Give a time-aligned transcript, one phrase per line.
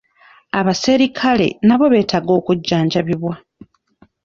[0.59, 3.33] Abaserikale nabo beetaaga okujjanjabibwa